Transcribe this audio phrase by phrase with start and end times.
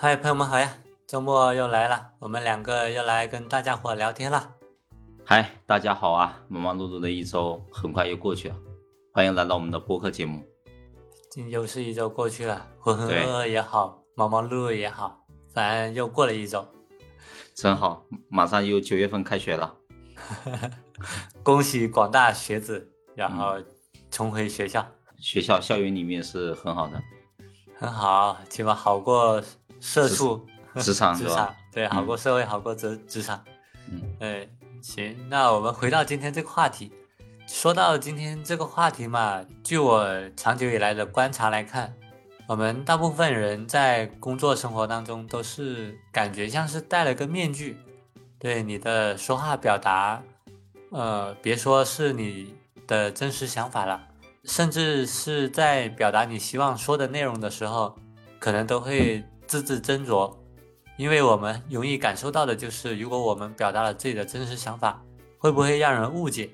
[0.00, 0.72] 嗨，朋友们好呀！
[1.08, 4.54] 周末又来了，我们两个又来跟大家伙聊天了。
[5.24, 6.40] 嗨，大家好啊！
[6.46, 8.54] 忙忙碌碌的一周很快又过去了，
[9.12, 10.40] 欢迎来到我们的播客节目。
[11.32, 16.64] 今又是一周过去了，浑浑噩噩也好，忙忙碌碌也好，反正又过了一周。
[17.52, 19.74] 真好，马上又九月份开学了。
[21.42, 23.56] 恭喜广大学子，然后
[24.12, 24.86] 重回学校。
[25.16, 27.02] 学校校园里面是很好的，
[27.78, 29.40] 很好，起码好过
[29.80, 30.44] 社畜。
[30.80, 33.42] 职场职场 对，好过社会，好过职职场。
[33.90, 34.50] 嗯，对，
[34.82, 36.92] 行，那我们回到今天这个话题。
[37.46, 41.94] 说到今天这个话题嘛，据我长久以来的观察来看，
[42.48, 47.78] 我们大部分人在工作生活当中都是感觉像是戴了个面具，
[48.38, 50.22] 对你的说话表达，
[50.90, 52.54] 呃，别说是你
[52.86, 54.07] 的真实想法了，
[54.48, 57.94] 甚至是在表达你希望说的内容的时候，
[58.40, 60.34] 可能都会字字斟酌。
[60.96, 65.00] 因为我们容易感受到的就是，如果我们表达了自己的真实想法，
[65.36, 66.50] 会不会让人误解，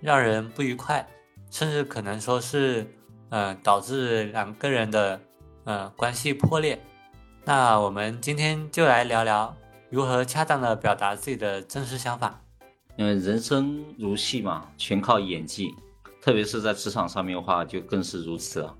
[0.00, 1.08] 让人不愉快，
[1.50, 2.86] 甚至可能说是，
[3.30, 5.18] 呃，导致两个人的，
[5.64, 6.78] 呃，关系破裂。
[7.44, 9.56] 那我们今天就来聊聊
[9.88, 12.40] 如何恰当的表达自己的真实想法。
[12.96, 15.74] 因为人生如戏嘛，全靠演技，
[16.20, 18.74] 特别是在职场上面的话，就更是如此了。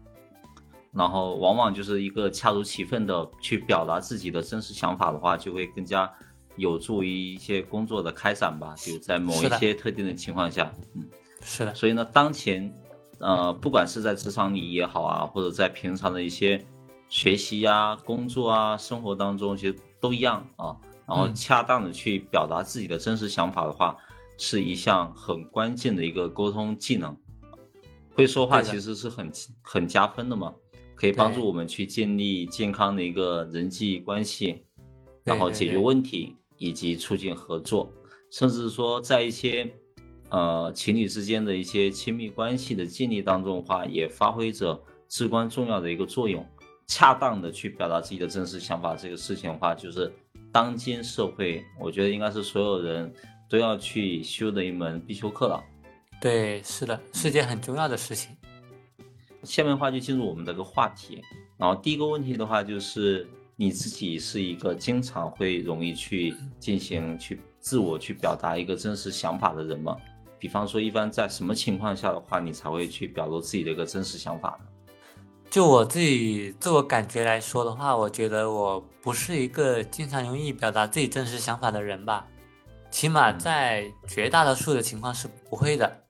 [0.92, 6.10] 然后往往就是一个恰如其分的去表达自己的真实想法的话，就会更加
[6.56, 8.74] 有助于一些工作的开展吧。
[8.76, 11.04] 就在某一些特定的情况下，嗯，
[11.42, 11.74] 是的。
[11.74, 12.74] 所以呢，当前，
[13.18, 16.64] 呃，不管是在职场里也好啊，或者在平常的一些
[17.08, 20.74] 学习呀、工作啊、生活当中，其实都一样啊。
[21.06, 23.96] 然后恰当的去表达自己的真实想法的话，
[24.36, 27.16] 是一项很关键的一个沟通技能。
[28.18, 29.30] 会说话其实是很
[29.62, 30.52] 很加分的嘛。
[30.96, 34.64] 可以帮助我们去建立健康的一个人际关系，
[35.22, 37.88] 然后解决问题以及促进合作，
[38.32, 39.72] 甚至说在一些
[40.30, 46.44] 呃情侣之间的一些亲密关系的建立当中的话，也发挥着至关重要的一个作用。
[46.88, 50.12] 恰当的去表达自己的真实想法，这个事情的话，就是
[50.50, 53.14] 当今社会，我觉得应该是所有人
[53.48, 55.62] 都要去修的一门必修课了。
[56.20, 58.36] 对，是的，是件很重要的事情。
[59.44, 61.22] 下面的话就进入我们的个话题，
[61.56, 69.96] 然后第一个问题的话就是你自己是一个经常会容易去进行去自我去表达一个真实想法的人吗？
[70.40, 74.66] 比方说，一般在什么情况下的话，你才会去表露自己的一个真实想法呢？
[75.48, 82.26] 就我自己自我感觉来说的话，我觉得我不是一个经常容易表达自己真实想法的人吧，
[82.90, 86.04] 起码在绝大多数的情况是不会的。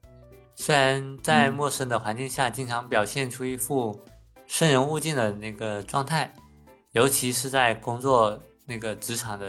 [0.59, 3.97] 虽然在陌生的环境下，经常表现出一副
[4.45, 6.33] 生人勿近的那个状态，
[6.91, 9.47] 尤其是在工作那个职场的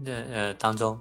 [0.00, 0.98] 那呃当中，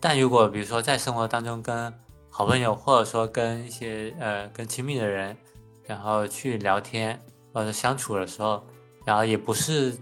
[0.00, 1.92] 但如果比如说在生活当中跟
[2.30, 5.36] 好朋友，或者说跟一些呃跟亲密的人，
[5.84, 7.20] 然后去聊天
[7.52, 8.64] 或者相处的时候，
[9.04, 9.94] 然后也不是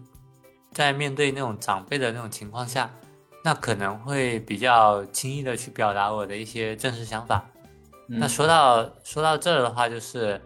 [0.72, 2.88] 在面对那种长辈的那种情况下，
[3.42, 7.44] 那可能会比较轻易的去表达我的一些真实想法。
[8.10, 10.40] 那说到说到这儿的话，就是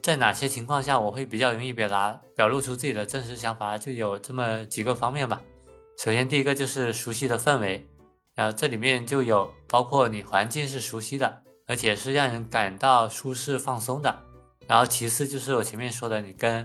[0.00, 5.42] 在哪些情况下我会比较容易表达表露出自己的真实想法，就有这么几个方面吧。
[5.98, 7.84] 首先，第一个就是熟悉的氛围，
[8.36, 14.16] 然后这里面就有包括你环境是熟悉的，而且是让人感到舒适放松的。
[14.68, 16.64] 然后其次就是我前面说的，你跟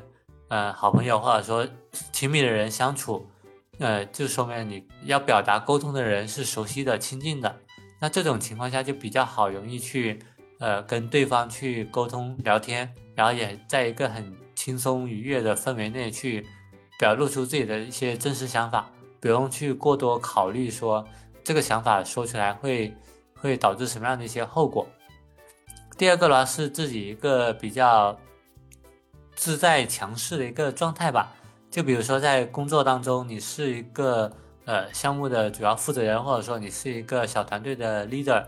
[0.49, 1.67] 呃好朋友或者说
[2.11, 3.27] 亲密的人相处，
[3.79, 7.55] 呃，就说明你要表达沟通的人是熟悉的、亲近的。
[7.99, 10.19] 那这种情况下就比较好，容易去，
[10.59, 16.45] 呃，跟对方去沟通聊天，然后也在一个很轻松愉悦的氛围内去
[16.99, 21.07] 表露出自己的一些真实想法，不用去过多考虑说
[21.43, 22.93] 这个想法说出来会
[23.33, 24.85] 会导致什么样的一些后果。
[25.97, 28.19] 第二个呢是自己一个比较
[29.35, 31.33] 自在强势的一个状态吧，
[31.71, 34.31] 就比如说在工作当中，你是一个。
[34.65, 38.43] 呃，项目的主要负责人，或者说你是一个小团队的 leader，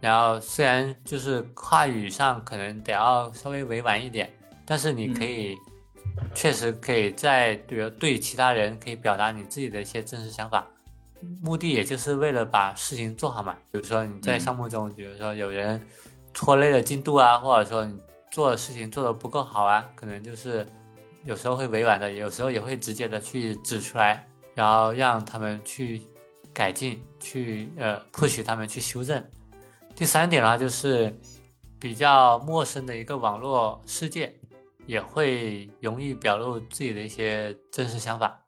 [0.00, 4.28] 然后虽然就是话语上可能得要稍微委婉一点，
[4.66, 5.56] 但是你可以
[6.34, 10.66] 确实可以在比如对其他人可以表达你自己的一些真实想法，
[11.40, 13.56] 目的也就是为了把事情做好嘛。
[13.70, 15.80] 比如说你在项目中，比如说有人
[16.34, 17.96] 拖累了进度啊，或者说你
[18.32, 20.66] 做的事情做得不够好啊，可能就是
[21.24, 24.26] 有时候会委婉的，有时候也会直接的去指出来。
[24.54, 26.02] 然后让他们去
[26.52, 29.22] 改进，去呃，迫使他们去修正。
[29.94, 31.14] 第三点呢，就是
[31.78, 34.34] 比较陌生的一个网络世界，
[34.86, 38.38] 也会容易表露自己的一些真实想法。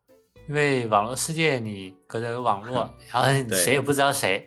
[0.46, 4.46] 因为网络世界你隔着网络， 然后谁也不知道谁，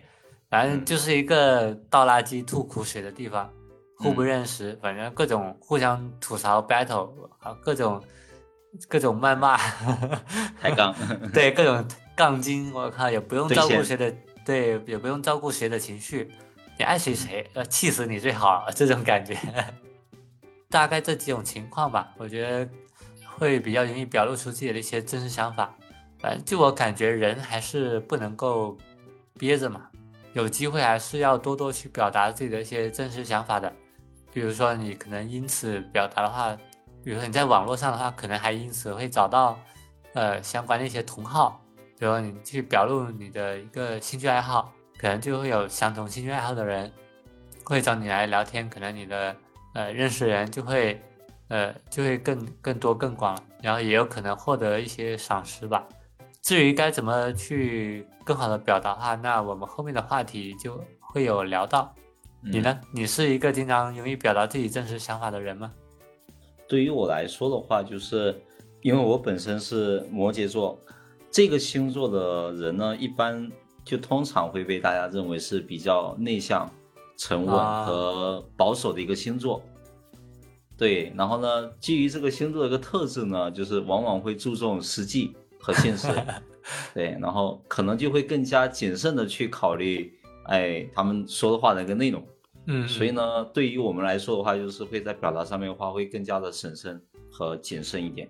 [0.50, 3.52] 反正嗯就是一个倒垃圾吐苦水的地方，
[3.98, 7.10] 互不嗯认识，反正各种互相吐槽 battle，
[7.40, 8.00] 啊，各种
[8.88, 9.58] 各种谩骂，
[10.62, 10.94] 抬杠，
[11.34, 11.86] 对各种
[12.16, 14.14] 杠精，我靠，也不用照顾谁的，
[14.46, 16.32] 对，也不用照顾谁的情绪，
[16.78, 19.38] 你爱谁谁，呃，气死你最好， 这种感觉。
[20.70, 22.70] 大概这几种情况吧，我觉得
[23.38, 25.74] 会比较容易表露出自己的一些真实想法。
[26.20, 28.78] 反正就我感觉，人还是不能够
[29.40, 29.84] 憋着嘛，
[30.34, 33.72] 有机会还是要多多去表达自己的一些真实想法的。
[34.34, 36.58] 比如说，你可能因此表达的话，
[37.08, 39.58] 比如说你在网络上的话，可能还因此会找到
[40.12, 41.58] 呃相关的一些同好，
[41.98, 46.92] 比如说你去表露你的一个兴趣爱好，可能就会有相同兴趣爱好的人
[47.64, 49.34] 会找你来聊天，可能你的
[49.74, 51.02] 呃认识人就会
[51.48, 55.88] 呃就会更更多更广了，然后也有可能获得一些赏识吧。
[56.42, 61.96] 至于该怎么去更好的表达的话，那我们后面的话题就会有聊到。
[62.42, 62.82] 你嗯呢？
[62.92, 65.72] 你是一个经常容易表达自己真实想法的人吗？
[66.68, 68.36] 对于我来说的话，就是
[68.82, 70.80] 因为我本身是摩羯座，
[71.32, 73.50] 这个星座的人呢，一般
[73.84, 76.70] 就通常会被大家认为是比较内向、
[77.18, 79.62] 沉稳啊和保守的一个星座。
[80.78, 86.08] 对，然后呢，基于这个星座的一个特质呢，就是往往会注重实际和现实，
[86.94, 92.24] 对，然后可能就会更加谨慎的去考虑，哎，他们说的话的一个内容。
[92.68, 98.30] 嗯所以，呢，对于我们来说的话，就是会在表达上面的话，会更加的审慎和谨慎一点。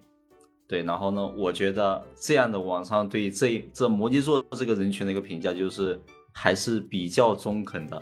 [0.67, 5.99] 对，然后呢，我觉得这样的网上对这这摩羯座这个人群的一个评价，就是
[6.31, 8.01] 还是比较中肯的。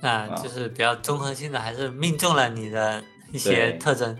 [0.00, 3.02] 啊就是比较综合性的，还是命中了你的
[3.32, 4.18] 一些特征。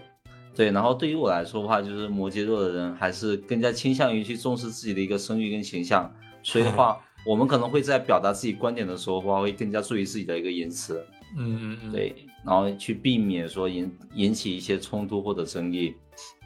[0.55, 11.05] 对，然后对于我来说的话，就是摩羯座的人还是更加倾向于去重视自己的一个声誉跟形象，所以的话， 我们可能会在表达自己观点的时候的话，会更加注意自己的一个言辞，
[11.37, 12.15] 嗯嗯嗯，，对，
[12.45, 15.95] 然后去避免说引引起一些冲突或者争议。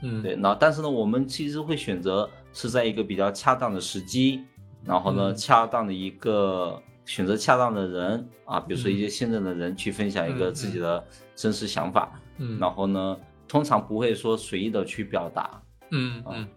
[0.03, 0.23] 嗯。
[0.23, 4.45] 对，那但是呢，我们其实会选择是在一个比较恰当的时机，
[4.85, 5.37] 然后呢，嗯。
[5.37, 11.05] 恰当的一个选择恰当的人啊，比如说一些嗯信任的人去分享一个嗯自己的
[11.35, 16.49] 真实想法，嗯，然后呢，通常不会说随意的去表达，嗯嗯。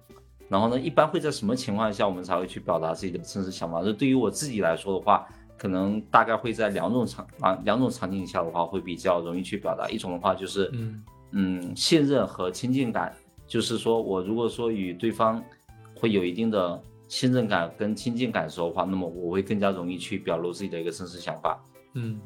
[0.49, 3.81] 然后呢，一般会在什么情况下我们才会去表达自己的真实想法？
[3.81, 5.25] 就对于我自己来说的话，
[5.61, 11.03] 可能大概会在两种场啊两种场景下的话会比较容易去表达，一种的话就是嗯。
[11.33, 13.15] 嗯，信任和亲近感，
[13.45, 15.41] 就是说我如果说与对方
[15.95, 21.63] 会有一定的信任感跟亲近感的时候的话，那么我会更加容易去表露自己的一个真实想法。
[21.93, 22.19] 嗯。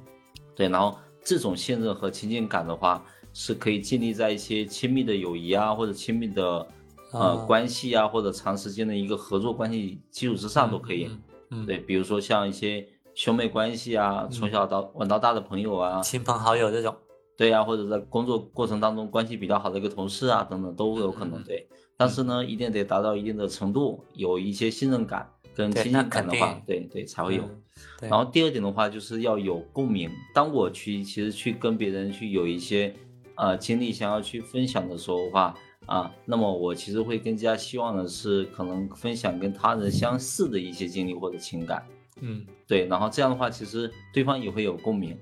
[0.55, 3.03] 对，然后这种信任和亲近感的话，
[3.33, 6.65] 是可以建立在一些亲密的友谊啊，或者亲密的
[7.11, 11.07] 呃、哦关系啊，或者长时间的一个合作关系基础之上都可以。
[11.09, 11.21] 嗯
[11.51, 16.94] 嗯，对，比如说像一些兄妹关系啊，从小到玩到大的朋友啊，亲朋好友这种，
[17.38, 21.65] 对呀、或者在工作过程当中关系比较好的一个同事啊，等等都有可能对。
[21.95, 27.44] 但是呢，一定得达到一定的程度，有一些信任感跟亲近感的话，对对才会有。
[27.44, 27.62] 嗯
[28.01, 30.09] 然后第二点的话，就是要有共鸣。
[30.33, 32.94] 当我去其实去跟别人去有一些
[33.35, 35.54] 呃经历想要去分享的时候的话
[35.85, 41.85] 啊，那么我其实会更加希望的是可能分享跟他人相似的一些经历或者情感。
[42.22, 45.18] 嗯对，然后这样的话，其实对方也会有共鸣，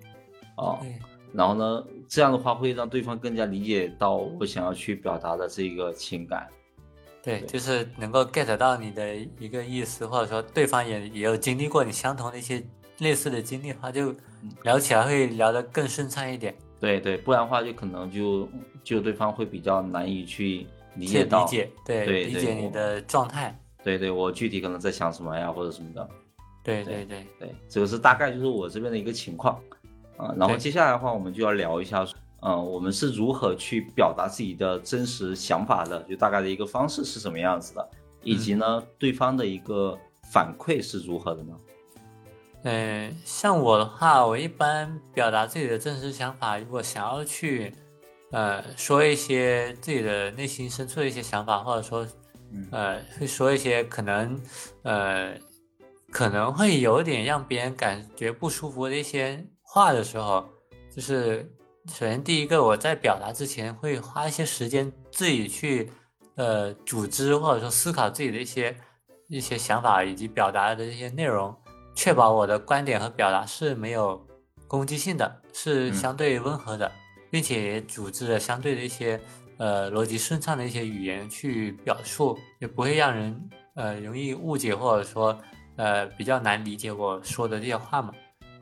[0.56, 0.94] 啊，对
[1.34, 6.48] 然后呢，这样的话会让对方更加理解到我想要去表达的这个情感。
[7.24, 12.64] 对，对就是能够 get 到你的一个意思，或者说对方也也有经历过你相同的一些
[13.00, 14.12] 类似的经历的话，就
[14.44, 18.48] 嗯聊起来会聊得更顺畅一点，对对，不然的话就可能就
[18.84, 26.08] 就对方会比较难以去理解到，理解，对理解你的状态，对对，我具体可能在想什么呀，或者什么的。
[26.64, 29.62] 对对对对，这个是大概就是我这边的一个情况
[30.18, 30.34] 啊。
[30.38, 32.08] 然后接下来的话，我们就要聊一下，
[32.42, 37.90] 嗯、我们是如何去表达自己的真实想法的，就大概的一个方式是什么样子的，
[38.24, 39.98] 以及呢，对方的一个
[40.32, 41.54] 反馈是如何的呢？
[42.64, 47.74] 嗯，像我的话，我一般表达自己的真实想法，如果想要去，
[48.32, 52.08] 呃，说一些自己的内心深处的一些想法，或者说，
[52.54, 54.42] 嗯呃，会说一些可能，
[54.84, 55.36] 呃，
[56.14, 60.46] 可能会有点让别人感觉不舒服的一些话的时候，
[60.96, 61.52] 就是
[61.88, 65.92] 首先第一个，我在表达之前会花一些时间自己去，
[66.36, 68.78] 呃，组织或者说思考自己的一些
[69.28, 71.54] 一些想法以及表达的一些内容。
[71.96, 74.24] 确保我的观点和表达是没有
[74.68, 76.92] 攻击性的，是嗯相对温和的，
[77.32, 79.20] 并且也组织了相对的一些
[79.58, 85.40] 呃逻辑顺畅的一些语言去表述，也不会让人呃容易误解或者说
[85.76, 88.14] 呃比较难理解我说的这些话嘛。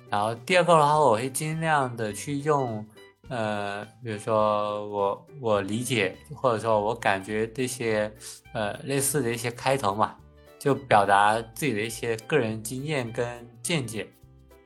[0.09, 2.85] 然后第二个的话，我会尽量的去用
[3.29, 8.11] 呃，比如说我我理解或者说我感觉这些
[8.53, 10.15] 呃类似的一些开头嘛，
[10.59, 13.25] 就表达自己的一些个人经验跟
[13.63, 14.07] 见解，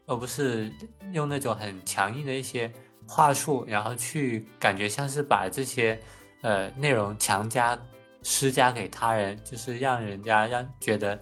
[0.08, 0.72] 而不是
[1.14, 2.72] 用那种很强硬的一些
[3.08, 6.00] 话术，然后去感觉像是把这些
[6.42, 7.78] 呃内容强加。
[8.28, 11.16] 施加给他人，就是让人家让觉得，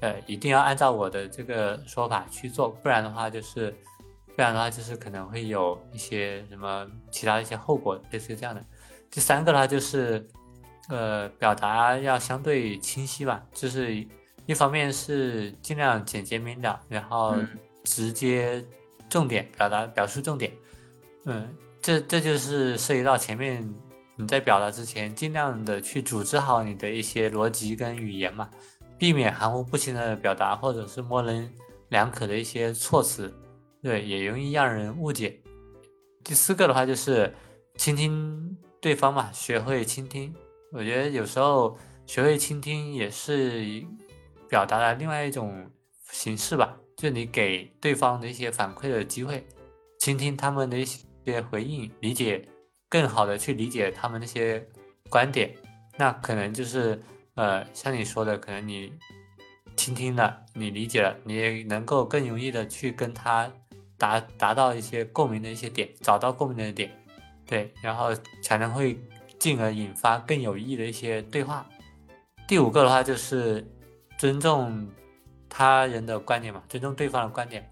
[0.00, 3.70] 呃，一定要按照我的这个说法去做，不然的话就是，
[4.34, 8.62] 不然的话就是可能会有一些什么其他一些后果，类似于这样的。
[9.10, 10.26] 第三个的话就是，
[10.88, 14.06] 呃，表达要相对清晰吧，就是
[14.46, 17.36] 一方面是尽量简洁明了，然后
[17.84, 18.62] 直接
[19.08, 20.52] 重点表达表述重点，
[21.24, 23.72] 嗯，这这就是涉及到前面。
[24.16, 28.48] 你在表达之前，尽量的去组织好你的一些逻辑跟语言嘛，
[28.98, 31.50] 避免含糊不清的表达，或者是模棱
[31.88, 33.32] 两可的一些措辞，
[33.82, 35.40] 对，也容易让人误解。
[36.22, 37.34] 第四个的话就是
[37.76, 40.34] 倾听对方嘛，学会倾听。
[40.72, 43.84] 我觉得有时候学会倾听也是
[44.48, 45.70] 表达的另外一种
[46.10, 49.46] 形式吧，就你给对方的一些反馈的机会，
[49.98, 52.48] 倾听他们的一些回应，理解。
[52.86, 54.64] 更好的去理解他们那些
[55.10, 55.52] 观点，
[55.98, 57.02] 那可能就是
[57.34, 58.92] 呃，像你说的，可能你
[59.76, 63.50] 倾听了，你理解了，你也能够更容易的去跟他
[63.98, 66.90] 达达到一些共鸣的一些点，找到共鸣的点，
[67.46, 68.98] 对，然后才能会
[69.38, 71.66] 进而引发更有意义的一些对话。
[72.46, 73.66] 第五个的话就是
[74.18, 74.88] 尊重
[75.48, 77.68] 他人的观点嘛，尊重对方的观点，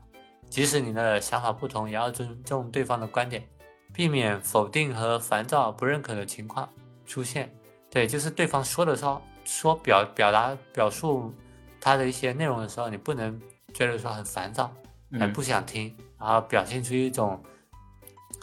[0.48, 3.46] 即使你的想法不同，也要尊重对方的观点。
[3.94, 6.66] 避免否定和烦躁、不认可的情况
[7.04, 7.54] 出现。
[7.90, 9.20] 对，就是对方说的时候，
[9.54, 11.32] 说表表达表述
[11.80, 13.40] 他的一些内容的时候，你不能
[13.74, 14.72] 觉得说很烦躁，
[15.12, 17.42] 很不想听，然后表现出一种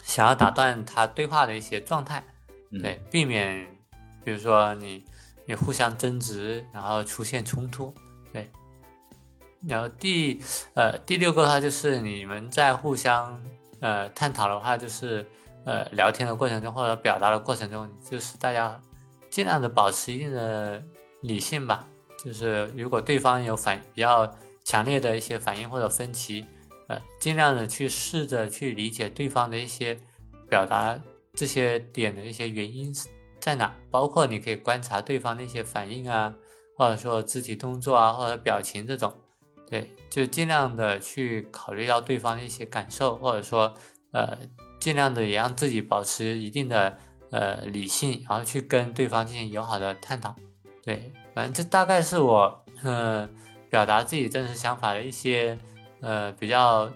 [0.04, 2.22] 想要打断他对话的一些状态。
[2.70, 3.66] 对，避免
[4.24, 5.04] 比如说你
[5.46, 7.92] 你互相争执，然后出现冲突。
[8.32, 8.48] 对，
[9.66, 10.40] 然后第
[10.74, 13.42] 呃第六个的话就是你们在互相
[13.80, 15.26] 呃探讨的话就是。
[15.62, 18.80] 呃，聊天的过程中或者表达的过程中，就是大家
[19.28, 20.82] 尽量的保持一定的
[21.22, 21.88] 理性吧。
[22.22, 24.30] 就是如果对方有反比较
[24.64, 26.44] 强烈的一些反应或者分歧，
[26.88, 29.98] 呃，尽量的去试着去理解对方的一些
[30.48, 30.98] 表达
[31.34, 32.94] 这些点的一些原因
[33.38, 33.74] 在哪。
[33.90, 36.34] 包括你可以观察对方的一些反应啊，
[36.76, 39.12] 或者说肢体动作啊，或者表情这种，
[39.68, 43.74] 对，就尽量的去考虑到对方的一些感受，或者说
[44.12, 44.36] 呃。
[44.80, 46.96] 尽量的也让自己保持一定的
[47.32, 50.34] 呃理性，然后去跟对方进行友好的探讨。
[50.90, 53.28] 对，反正这大概是我呃
[53.68, 55.56] 表达自己真实想法的一些
[56.00, 56.90] 呃比较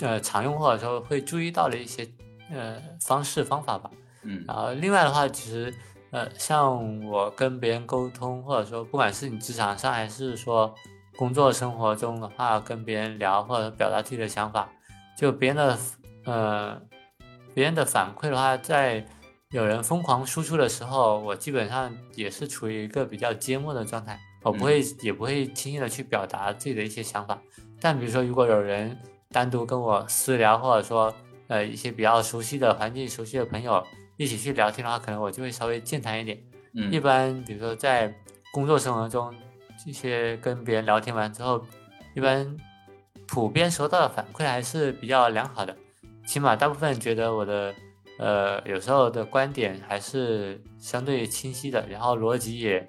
[0.00, 2.06] 呃常用或者说会注意到的一些
[2.50, 3.90] 呃方式方法吧。
[4.24, 5.74] 嗯，然后另外的话，其实
[6.10, 10.74] 呃像我跟别人沟通，或者说不管是你职场上还是说
[11.16, 14.68] 工作生活中的话，跟别人聊或者表达自己的想法，
[15.16, 15.78] 就别人的。
[16.24, 16.80] 呃，
[17.52, 19.04] 别人的反馈的话，在
[19.52, 27.38] 有人疯狂输出的时候，我基本上也是处于一个比较缄默的状态，我不会也不会轻易的去表达自己的一些想法。
[27.78, 28.98] 但比如说，如果有人
[29.30, 31.14] 单独跟我私聊，或者说
[31.48, 33.84] 呃一些比较熟悉的环境、熟悉的朋友
[34.16, 36.38] 一起去聊天的话，可能我就会稍微健谈一点。
[36.74, 38.10] 嗯，一般比如说在
[38.54, 39.34] 工作生活中，
[39.84, 41.62] 这些跟别人聊天完之后，
[42.14, 42.56] 一般
[43.26, 45.76] 普遍收到的反馈还是比较良好的。
[46.26, 47.74] 起码大部分觉得我的，
[48.22, 52.86] 呃，有时候的观点还是相对清晰的，然后逻辑也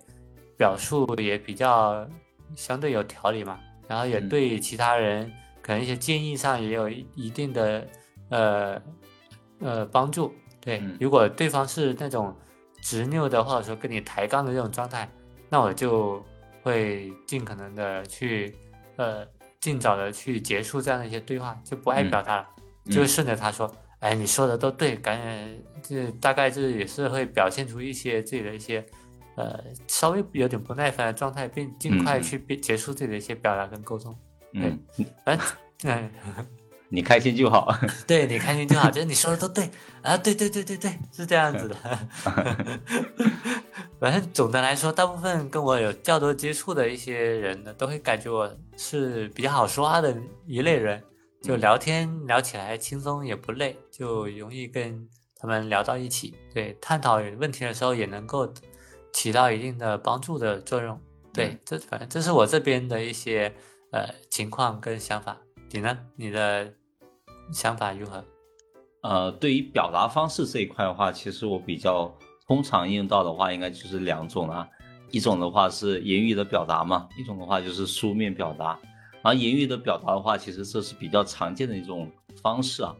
[0.55, 2.07] 表述也比较
[2.55, 7.87] 相对有条理嘛，然后也对其他人可能一些建议上也有一定的
[8.29, 8.81] 呃
[9.59, 10.31] 呃帮助。
[10.61, 12.35] 对，如果对方是那种
[12.79, 15.09] 执拗的，或者说跟你抬杠的这种状态，
[15.49, 16.23] 那我就
[16.61, 18.55] 会尽可能的去
[18.97, 19.25] 呃
[19.59, 22.47] 尽早的去结束这样的一些对话，就不爱表达了。
[22.91, 28.85] 就会顺着他说，哎，你说的都对，赶紧，这大概就是也是会表现出一些自己的一些，
[29.35, 29.57] 呃，
[29.87, 34.13] 稍微有点不耐烦的状态，并尽快去结束自己的一些表达跟沟通。
[34.51, 34.77] 嗯，
[35.23, 35.47] 反正，
[35.87, 36.11] 嗯，
[36.89, 37.73] 你开心就好。
[38.05, 39.69] 对你开心就好，就是你说的都对
[40.01, 41.75] 啊，对对对对对，是这样子的。
[44.01, 50.13] 反正总的来说，大部分跟我有较多接触的一些人呢，都会感觉我是比较好说话的
[50.45, 51.01] 一类人。
[51.43, 56.33] 就聊天聊起来轻松也不累，就容易跟他们聊到一起。
[56.53, 58.51] 对，探讨问题的时候也能够
[59.11, 60.97] 起到一定的帮助的作用。
[61.33, 63.53] 对，这反正这是我这边的一些
[63.91, 65.37] 呃情况跟想法。
[65.69, 65.97] 你呢？
[66.15, 66.73] 你的
[67.51, 68.23] 想法如何？
[69.01, 72.09] 呃，对于表达方式这一块的话，其实我比较
[72.47, 74.65] 通常用到的话，应该就是两种啊。
[75.11, 78.79] 一种的话是言语的表达嘛，一种的话就是书面表达。
[79.23, 82.11] 而言语的表达的话，其实这是比较常见的一种
[82.41, 82.95] 方式啊，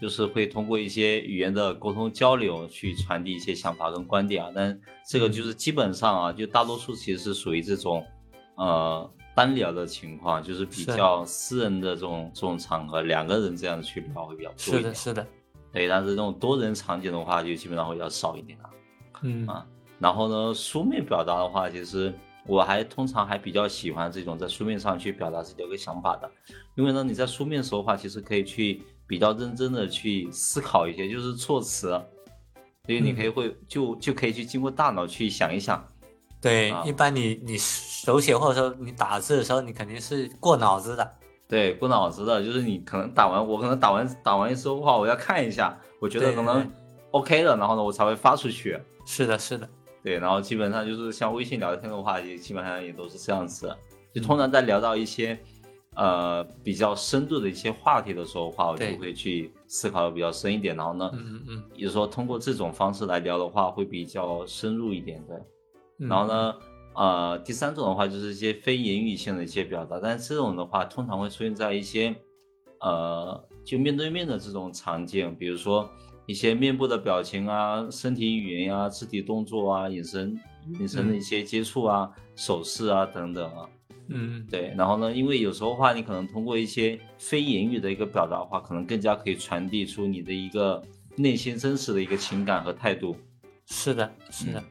[0.00, 4.50] 就是会通过一些语言的沟通交流去传递一些想法跟观点啊。
[4.54, 8.02] 但这个就是基本上啊，就大多数其实是属于这种
[8.54, 9.10] 呃。
[9.36, 14.82] 单聊的情况就是比较私人的这种这种场合，两个人这样去聊会比较多一点。
[14.82, 15.26] 是的，是的。
[15.72, 18.70] 对，但是这种多人场景的话，就基本上会要少一点啊。
[19.22, 19.66] 嗯啊，
[19.98, 22.14] 然后呢，书面表达的话，其实
[22.46, 26.30] 我还通常还比较喜欢这种在书面上去表达自己的一个想法的，
[26.74, 31.88] 因为呢，你在书面说话，其实可以去比较认真的去思考一些，就是措辞，
[32.86, 35.82] 所以你可以会就就可以去经过大脑去想一想。
[36.40, 41.14] 对，一般你你手写或者说你打字的时候，你肯定是过脑子的。
[41.48, 46.70] 对，过脑子的，就是你可能打完，我可能打完打完一说话，我要看一下，我觉得可能
[47.12, 48.78] OK 的，然后呢，我才会发出去。
[49.06, 49.66] 是的，是的。
[50.04, 53.74] 对，然后基本上就是像微信聊天的话，也基本上也都是这样子。
[54.14, 55.36] 就通常在聊到一些
[55.96, 65.42] 呃比较深度的一些话题的时候的话，我就会去思考的比较深一点，然后呢，嗯嗯，也说通过这种方式来聊的话，会比较深入一点的。
[65.96, 66.54] 然后呢，
[66.94, 72.14] 呃，第三种的话就是一些非言语性的一些表达，但是这种的话通常会出现在一些，
[72.80, 75.88] 呃，就面对面的这种场景，比如说
[76.26, 80.38] 一些面部的表情啊、身体语言呀、肢体动作啊、眼神、
[80.78, 83.68] 眼神的一些接触啊、手势啊等等啊。
[84.08, 84.74] 嗯，对。
[84.76, 90.82] 然后呢，因为有时候话你可能通过一些非言语的一个表达的话，可能更加可以传递出你的一个
[91.16, 93.16] 内心真实的一个情感和态度。
[93.66, 94.62] 是的，是的。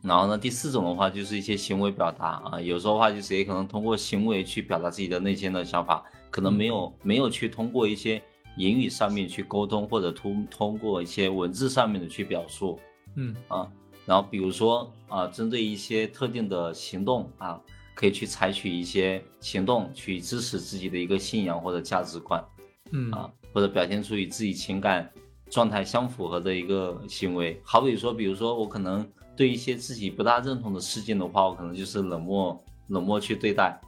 [0.00, 8.22] 然后呢，第四种的话就是一些行为表达啊，有时候的话就是也可能通过行为去表达自己的内心的想法，可能没有没有去通过一些
[8.58, 12.78] 言语上面去沟通，或者通通过一些文字上面的去表述，
[13.14, 13.66] 嗯啊，
[14.04, 17.58] 然后比如说啊，针对一些特定的行动啊，
[17.94, 22.44] 可以去采取一些行动去支持自己的一个信仰或者价值观，
[22.90, 25.10] 嗯啊，或者表现出与自己情感
[25.48, 29.08] 状态相符合的一个行为，好比说，比如说我可能。
[29.38, 33.80] 对一些自己不大认同的事件的话，我可能就是冷漠冷漠去对待，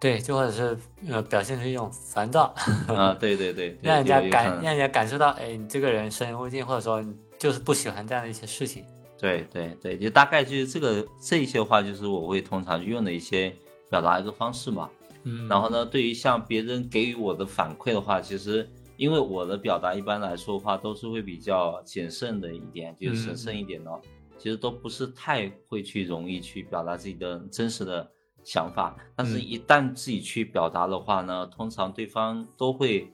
[0.00, 2.54] 对，就或者是呃表现出一种烦躁
[2.86, 7.04] 啊， 对对对，让人家感让人家感受到，哎，你这个人生人勿近，或者说
[7.38, 8.84] 就是不喜欢这样的一些事情。
[9.18, 13.52] 对对对，就大概就是这个这一些话，就是我会通常用的一些
[13.90, 14.88] 表达一个方式嘛。
[15.24, 23.90] 嗯，然后呢，对于像别人给予我的反馈的话，其实因为我的表达一般来说的话都是会比较谨慎的一点，就是审慎一点的。
[24.38, 28.08] 其实都不是太会去容易去表达自己的真实的
[28.44, 33.10] 想法，但是一旦自己去表达的话呢，通常对方都会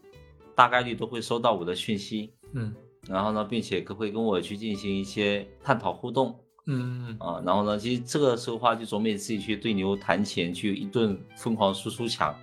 [0.54, 2.74] 大概率都会收到我的讯息，嗯，
[3.08, 12.34] 然后呢，并且会跟我去进行一些探讨互动，嗯啊，然后呢，其实这个时候话就总比自己去对牛弹琴去一顿疯狂输出强。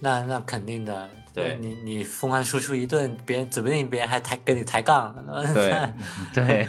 [0.00, 1.58] 那那肯定的，对。
[1.60, 5.12] 你你疯狂输出一顿，别人指不定别人还抬跟你抬杠，
[5.52, 5.88] 对。
[6.32, 6.68] 对。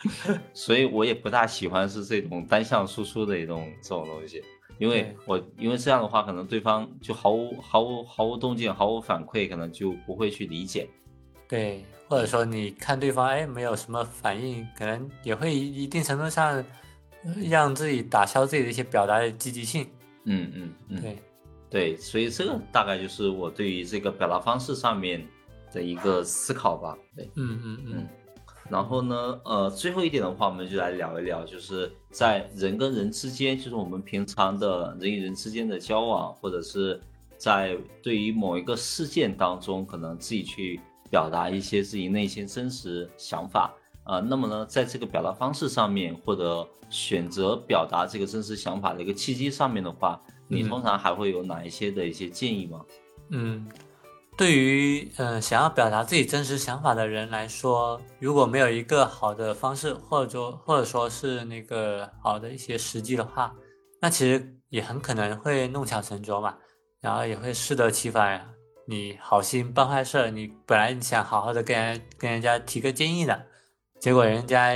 [0.54, 4.42] 所以我也不大喜欢是这种单向输出的一种这种东西，
[4.80, 10.88] 因为我因为这样的话，可能对方就毫无毫无毫无动静，毫无反馈，可能就不会去理解。
[11.46, 16.64] 对，或者说你看对方哎没有什么反应，可能也会一定程度上
[17.50, 19.86] 让自己打消自己的一些表达的积极性。
[20.24, 21.18] 嗯嗯嗯，对
[21.68, 25.22] 对，所以这个大概就是我对于这个表达方式上面
[25.74, 26.96] 的一个思考吧。
[27.14, 28.08] 对，嗯嗯嗯。
[28.70, 37.00] 然后呢，呃，最后一点的话，我们就来聊一聊，就是在人跟人之间，就是我们平常的人与人之间的交往，或者是
[37.36, 40.80] 在对于某一个事件当中，可能自己去
[41.10, 44.20] 表达一些自己内心真实想法呃。
[44.20, 52.84] 那么呢，在这个表达方式上面，或者选择表达这个真实想法的一个契机上面的话，你通常还会有哪一些的一些建议吗？
[53.30, 53.66] 嗯。
[54.40, 63.54] 对于嗯想要表达自己真实想法的人来说，如果没有一个好的方式，或者说或者说是那个好的一些时机的话，
[64.00, 66.56] 那其实也很可能会弄巧成拙嘛，
[67.02, 68.40] 然后也会适得其反。
[68.86, 73.44] 你好心办坏事，你本来你想好好的跟人跟人家提个建议的，
[74.00, 74.74] 结果人家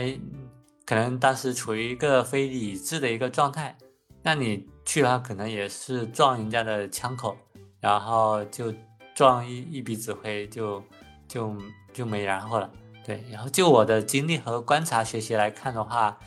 [0.85, 3.75] 可能当时处于一个非理智的一个状态，
[4.23, 7.35] 那你去了可能也是撞人家的枪口，
[7.81, 8.71] 然后就。
[9.15, 10.83] 撞一一笔指挥就
[11.29, 11.57] 就
[11.93, 12.71] 就没然后了，
[13.07, 13.25] 对。
[13.31, 16.19] 然后就我的经历和观察学习来看的话，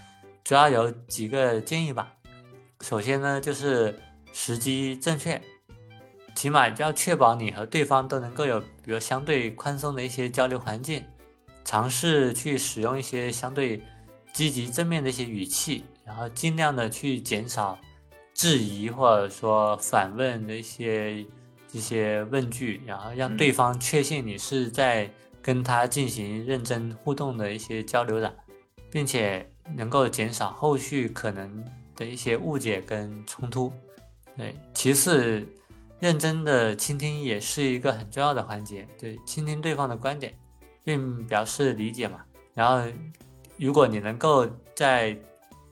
[0.44, 2.14] 主要有几个建议吧。
[2.82, 4.00] 首先呢，就是
[4.32, 5.42] 时机正确，
[6.36, 11.04] 起码要确保你和对方都能够有，比如相对宽松的一些交流环境，
[11.66, 13.82] 尝试去使用一些相对
[14.32, 17.78] 积极正面的一些语气，然后尽量的去减少
[18.34, 21.26] 质疑或者说反问的一些
[21.72, 25.10] 一些问句，然后让对方确信你是在
[25.42, 28.34] 跟他进行认真互动的一些交流的，
[28.92, 31.66] 并且能够减少后续可能。
[31.98, 33.74] 的一些误解跟冲突，
[34.38, 35.44] 对，其次，
[36.00, 40.32] 认真的倾听也是一个很重要的环节，对，倾听对方的观点，
[40.84, 42.24] 并表示理解嘛。
[42.54, 42.88] 然后，
[43.58, 45.18] 如果你能够在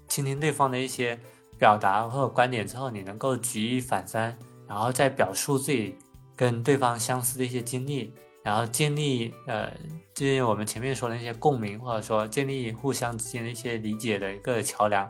[0.07, 1.15] 倾听对方的一些
[1.59, 4.35] 表达或者观点之后，你能够举一反三，
[4.67, 5.95] 然后再表述自己
[6.35, 9.71] 跟对方相似的一些经历，然后建立呃，
[10.13, 15.09] 就是我们前面说的那些共鸣，或者说建立互相之间的一些理解的一个桥梁。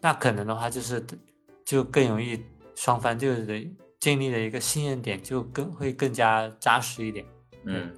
[0.00, 1.04] 那可能的话，就是
[1.64, 2.42] 就更容易
[2.74, 7.24] 双方就是建立的一个信任点就更会更加扎实一点。
[7.64, 7.94] 嗯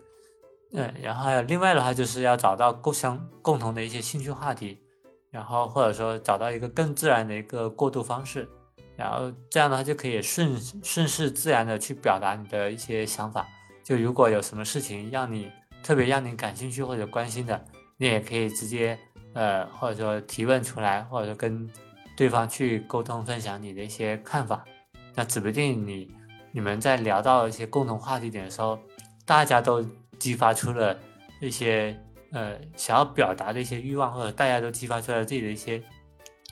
[0.73, 4.79] 嗯，然后还有另外的话，就是要找到共相共同的一些兴趣话题，
[5.31, 8.47] 然后或者说找到一个更自然的一个过渡方式，
[8.97, 13.47] 然后这样的话就可以顺顺势自然的去表达你的一些想法。
[13.83, 15.51] 就如果有什么事情让你
[15.83, 17.65] 特别让你感兴趣或者关心的，
[17.97, 18.99] 你也可以直接
[19.33, 21.71] 呃或者说提问出来，或者说跟。
[22.17, 24.65] 对方去沟通分享你的一些看法，
[25.17, 26.09] 那指不定你
[26.53, 28.79] 你们在聊到一些共同话题点的时候，
[29.27, 29.85] 大家都
[30.17, 30.97] 激发出了
[31.41, 35.83] 一些呃想要表达的一些欲望，或者大家都激发出了自己的一些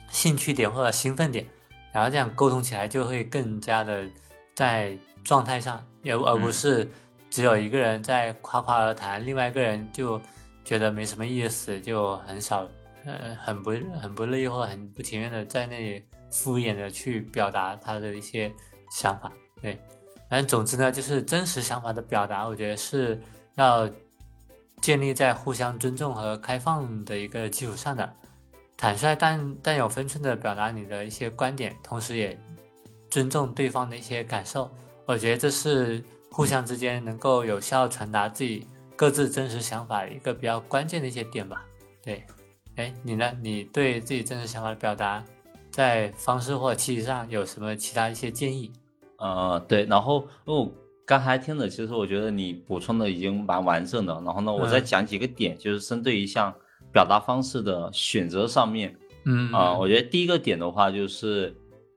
[0.09, 1.47] 兴趣点或者兴奋点，
[1.93, 4.03] 然后这样沟通起来就会更加的
[4.53, 6.89] 在状态上，而而不是
[7.29, 10.19] 只有一个人在夸夸而谈，另外一个人就
[10.65, 12.67] 觉得没什么意思，就很少。
[13.05, 16.01] 呃，很不很不乐意或很不情愿的在那里
[16.31, 18.49] 敷衍的去表达他的一些
[18.91, 19.29] 想法，
[19.61, 19.77] 对，
[20.29, 23.21] 反正总之呢，就是真实想法的表达，我觉得是
[23.55, 23.89] 要
[24.79, 28.09] 建立在互相尊重和开放的一个基础上的，
[28.77, 32.37] 坦率但但有分寸的表达你的一些观点，同时也
[33.09, 34.69] 尊重对方的一些感受，
[35.05, 41.65] 我觉得这是互相之间能够有效传达自己各自真实想法一个比较关键的一些点吧，
[42.03, 42.23] 对。
[42.75, 43.31] 哎，你呢？
[43.39, 45.23] 你对自己真实想法的表达，
[45.69, 48.73] 在方式或者气质上有什么其他一些建议？
[49.17, 50.71] 呃，对，然后哦，
[51.05, 54.13] 刚才听的，其实我觉得你补充的已经蛮完整的。
[54.25, 56.51] 然后呢，我再讲几个点，就是针对于像
[56.93, 61.53] 表达方式的选择上面，嗯啊，我觉得第一个点的话就是，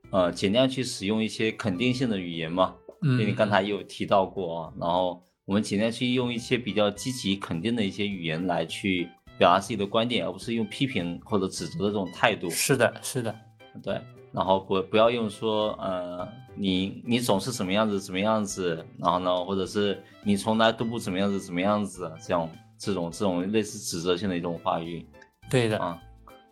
[0.09, 4.73] 呃，尽量去使用一些肯定性的语言嘛，因为你刚才也有提到过啊。
[4.79, 9.07] 然后我们尽量去用一些比较积极肯定的一些语言来去。
[9.39, 12.49] 表达自己的观点，而不是用批评或者指责的这种态度。
[12.49, 13.35] 是的，是的，
[13.83, 14.01] 对。
[14.31, 25.05] 然后不不要用说，呃，你你总是怎么样子怎么样子，然后呢，或者是你从来都不怎么样子怎么样子，这样这种这种类似指责性的一种话语。
[25.49, 26.01] 对的啊。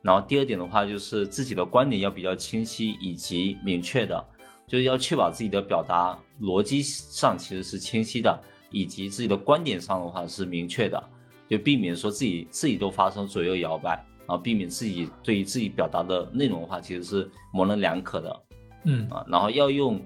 [0.01, 4.23] 然后第二点的话，就是自己的观点要比较清晰以及明确的，
[4.67, 11.03] 就是要确保自己的表达逻辑上其实是清晰的，以及自己的观点上的话是明确的。
[11.47, 13.91] 就避免说自己自己都发生左右摇摆，
[14.27, 18.43] 然后避免自己对于自己表达的内容的话，其实是模棱两可的，
[18.85, 20.01] 嗯啊，然后要用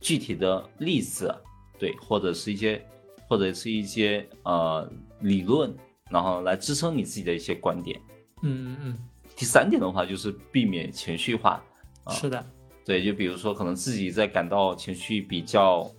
[0.00, 1.34] 具体的例子，
[1.78, 2.86] 对，或者是一些
[3.26, 4.86] 或者是一些呃
[5.22, 5.74] 理论，
[6.10, 8.00] 然后来支撑你自己的一些观点，
[8.42, 8.98] 嗯嗯嗯。
[9.34, 11.64] 第三点的话就是避免情绪化，
[12.10, 12.44] 是的，
[12.84, 15.90] 对，就比如说可能自己在感到情绪比较。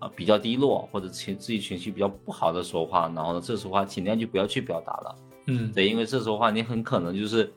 [0.00, 5.16] 啊，比较低落或者情自己情绪比较不好的时候话，然后呢，这时候话尽量就不要去表达了。
[5.44, 7.52] 嗯，对，因为这时候话你很可能就是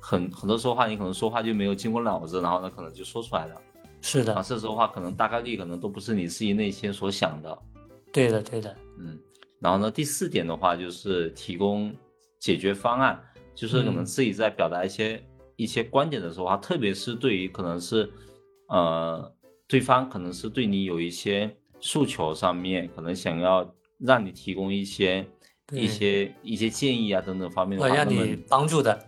[0.00, 3.60] 很很多说话，你可能说话就没有经过脑子，然后呢，可能就说出来了。
[4.02, 7.58] 是的，啊，这时候话可能大概率可能都不是你自己内心所想的。
[8.12, 8.76] 对的，对的。
[9.00, 9.18] 嗯，
[9.60, 11.94] 然后呢，第四点的话就是提供
[12.38, 13.20] 解决方案，
[13.54, 15.22] 就是可能自己在表达一些
[15.56, 18.10] 一些观点的时候啊，特别是对于可能是
[18.68, 19.32] 呃
[19.68, 21.54] 对方可能是对你有一些。
[21.82, 25.26] 诉求上面可能想要让你提供一些
[25.72, 29.02] 一些一些建议啊等等方面的话，让你帮助的。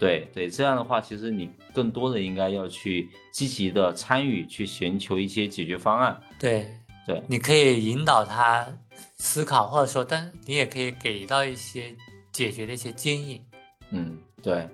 [0.00, 6.18] 对对，这样的话，其实你更多的应该要去积极的参与，去寻求一些解决方案。
[6.40, 6.66] 对
[7.06, 8.66] 对，你可以引导他
[9.16, 11.94] 思考，或者说，但你也可以给到一些
[12.32, 13.42] 解决的一些建议。
[13.90, 14.68] 嗯，对。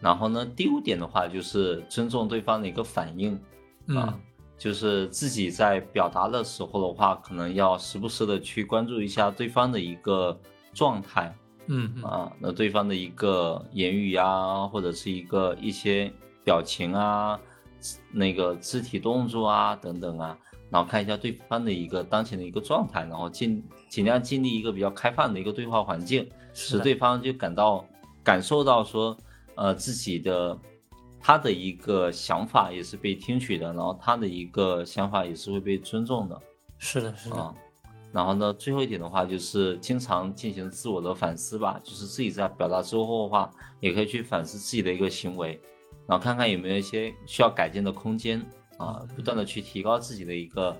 [0.00, 3.40] 然后呢，第五点的话就是尊重对方的一个反应
[3.88, 4.18] 啊。
[4.56, 10.40] 就是自己在表达的时候的话，可能要时不时的去关注一下对方的一个
[10.72, 16.10] 状态，嗯啊，那对方的一个言语啊，或者是一个一些
[16.44, 17.38] 表情啊，
[18.12, 20.38] 那个肢体动作啊等等啊，
[20.74, 27.86] 然后看一下对方的一个当前的一个状态，然后尽尽量建立一个比较开放的一个对话环境，使对方就感到
[28.24, 29.16] 感受到说，
[29.54, 30.58] 呃，自己的
[31.20, 36.42] 他的一个想法也是被听取的，然后他的一个想法也是会被尊重的。
[36.78, 37.54] 是的，是的。
[38.12, 45.60] 然后呢，最后一点的话就是经常进行自我的反思吧，就是自己在表达之后的话，也可以去反思自己的一个行为，
[46.08, 48.44] 然后看看有没有一些需要改进的空间
[48.78, 50.76] 啊，不断的去提高自己的一个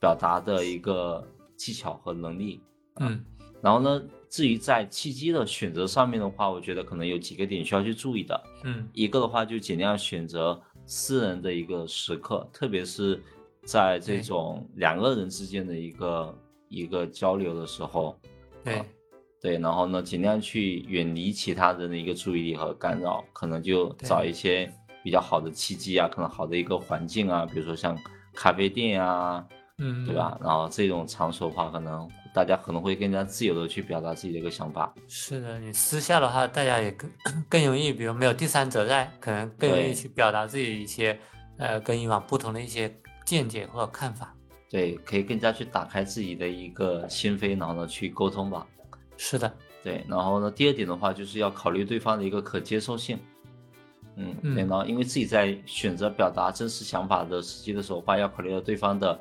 [0.00, 2.60] 表达的一个技巧和能力。
[3.00, 3.24] 嗯，
[3.60, 8.42] 然后呢，至于在契机的选择上面的话，我觉得可能有几个点需要去注意的。
[8.64, 13.22] 嗯，一个的话就尽量选择私人的一个时刻，特别是。
[13.64, 18.18] 在这种两个人之间的一个一个交流的时候，
[18.64, 18.82] 对
[19.40, 24.68] 对，然后呢，尽量去远离其他人的一个注意力和干扰，可能就找一些
[25.02, 27.98] 比较好的契机啊，可能好的一个环境啊，比如说像
[28.34, 29.44] 咖啡店啊，
[29.78, 30.38] 嗯，对吧？
[30.42, 34.92] 然后这种场所的话，可能大家可能会更加自由的去表达自己的一个想法。
[35.08, 37.10] 是的，你私下的话，大家也更
[37.48, 41.18] 更容易，比如没有第三者在，可能更容易去表达自己一些
[41.58, 42.94] 呃跟以往不同的一些。
[43.24, 44.34] 见解或者看法，
[44.68, 48.66] 对，可以更加去打开自己的一个心扉，然后呢去沟通吧。
[49.16, 53.16] 是的，对，然后呢，第二点的话就是要考虑对方的一个可接受性。
[54.16, 59.20] 嗯，对，然后因为自己在选择表达真实想法的时机的时候，话要考虑到对方的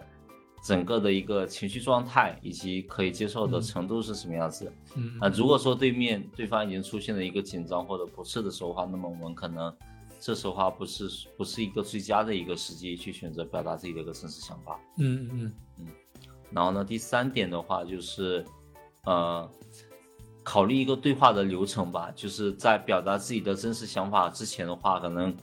[0.64, 4.72] 整个的一个情绪状态以及可以接受的程度是什么样子。
[4.96, 9.74] 嗯，啊，如果说对面对方已经出现了一个紧张或者不适的时候话，那么我们可能。
[10.24, 14.80] 这时候话不是不是一个最佳的一个时机去选择表达自己的一个真实想法。
[15.00, 15.88] 嗯嗯嗯。
[16.52, 18.46] 然后呢，第三点的话就是，
[19.06, 19.50] 呃，
[20.44, 22.12] 考虑一个对话的流程吧。
[22.16, 25.36] 就是在表达自己的真实想法之前的话，可能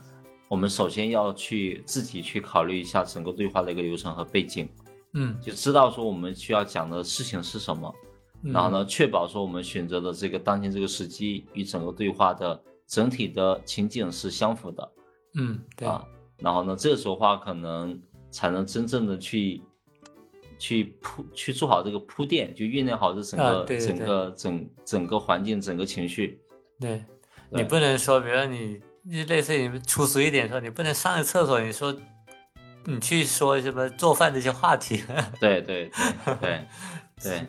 [0.48, 4.68] 我们首先要去自己去考虑一下整个对话的一个流程和背景。
[5.14, 5.38] 嗯。
[5.40, 7.94] 就知道说我们需要讲的事情是什么，
[8.42, 12.60] 然后呢，确保说我们选择的这个当前这个时机与整个对话的。
[12.90, 14.92] 整体的情景是相符的，
[15.34, 16.02] 嗯，对啊，
[16.38, 19.60] 然后呢，这个时候话可能才能真正的去
[20.58, 26.40] 去铺去做好这个铺垫，就酝酿好这整个整个整整个环境整个情绪。
[26.80, 27.04] 对，
[27.50, 31.96] 你不能说，比如你你类似于粗俗一点说，你不能上个厕所，你说
[32.84, 35.02] 你去说什么做饭这些话题。
[35.40, 35.90] 对对
[36.24, 36.66] 对对
[37.22, 37.46] 对，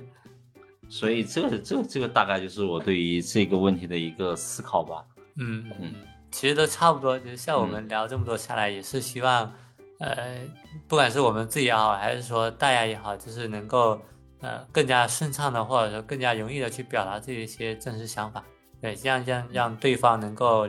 [0.87, 5.05] 所以这个这个这个大概就是我对于这个问题的一个思考吧。
[5.37, 5.93] 嗯嗯，
[6.31, 9.53] 其实都差不多，就是像我们聊这么多下来，也是希望，
[9.99, 10.39] 呃，
[10.87, 13.99] 不管是我们自己也好，还是说大家也好，就是能够
[14.41, 18.43] 呃更加顺畅的，或者说更加容易的去表达自己一些真实想法，
[18.81, 20.67] 对，这样让让对方能够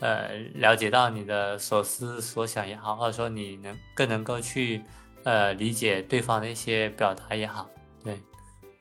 [0.00, 4.82] 呃了解到你的所思所想也好，或者说你能更能够去
[5.22, 7.68] 呃理解对方的一些表达也好，
[8.02, 8.18] 对，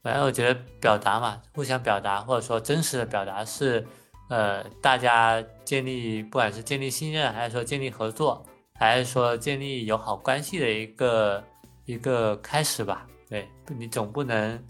[0.02, 3.86] 反正我觉得表达嘛，互相表达或者说真实的表达是。
[4.30, 8.44] 呃，大家建立不管是建立信任，还是说建立合作，
[8.76, 11.44] 还是说建立友好关系的一个
[11.86, 13.08] 一个开始吧。
[13.30, 14.64] 对你总不能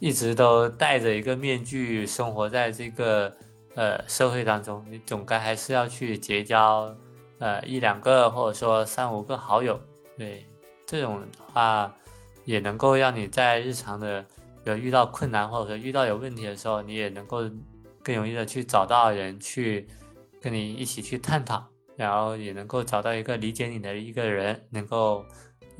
[0.00, 3.32] 一直都戴着一个面具生活在这个
[3.74, 6.94] 呃社会当中，你总该还是要去结交
[7.38, 9.78] 呃一两个或者说三五个好友。
[10.16, 10.46] 对
[10.86, 11.94] 这种的话，
[12.44, 14.24] 也能够让你在日常的
[14.64, 17.42] 有遇到困难或者说遇到有问题的时候，你也能够。
[18.00, 19.86] 更容易的去找到人去
[20.40, 21.62] 跟你一起去探讨，
[21.98, 25.26] 然后也能够找到一个理解你的一个人，能够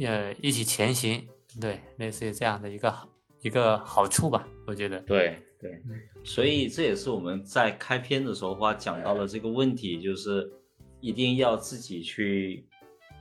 [0.01, 1.25] 呃一起前行，
[1.61, 2.95] 对，类似于这样的一个
[3.41, 4.99] 一个好处吧，我觉得。
[5.03, 5.81] 对对，
[6.25, 10.53] 所以这也是我们在开篇的时候话讲到的这个问题，就是
[11.01, 12.67] 一定要自己去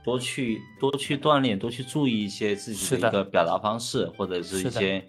[0.04, 5.06] 多去多去锻炼，多去注意一些自己的一个表达方式，或者是一些。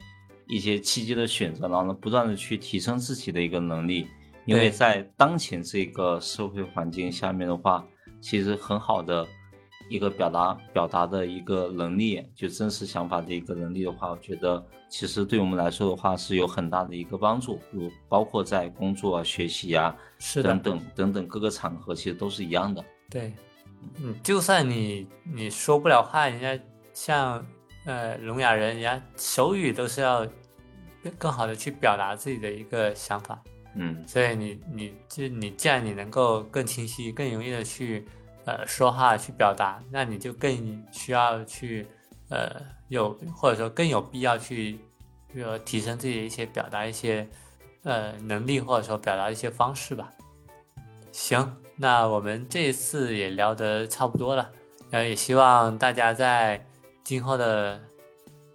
[0.52, 4.08] 一些契机的选择，然后呢，不断的去提升自己的一个能力，
[4.46, 7.86] 因为在当前这个社会环境下面的话，
[8.20, 9.28] 其实很好的
[9.90, 22.84] 一个表达表达的一个能力，就真实想法的一个能力的话，我觉得其实对我们来说的话是有很大的一个帮助，如包括在工作啊、学习啊，是等等等等各个场合，其实都是一样的。
[23.10, 23.34] 对，
[24.02, 27.46] 嗯，就算你你说不了话，人家像
[27.86, 30.28] 呃聋哑人，人家手语都是要。
[31.02, 33.42] 更更好的去表达自己的一个想法，
[33.76, 38.06] 嗯，所以你你就你既然你能够更清晰、更容易的去
[38.46, 41.86] 呃说话去表达，那你就更需要去
[42.30, 42.50] 呃
[42.88, 44.80] 有或者说更有必要去，
[45.32, 47.28] 比如提升自己一些表达一些
[47.84, 50.12] 呃能力，或者说表达一些方式吧。
[51.12, 54.52] 行，那我们这一次也聊得差不多了，
[54.90, 56.66] 然后也希望大家在
[57.04, 57.80] 今后的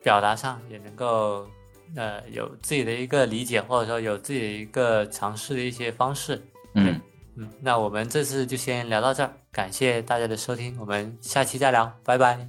[0.02, 1.48] 表达上也能够
[1.96, 6.42] 呃有自己的一个理解，或者说有自己的一个尝试的一些方式。
[6.74, 7.00] 嗯，
[7.36, 12.48] 嗯，那我们这次就先聊到这儿，感谢大家的收听，我们下期再聊，拜拜。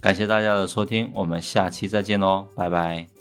[0.00, 3.13] 感谢大家的收听，我们下期再见喽，拜拜。